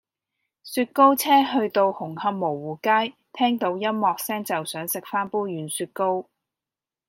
[0.63, 6.25] 雪糕車去到紅磡蕪湖街聽到音樂聲就想食返杯軟雪糕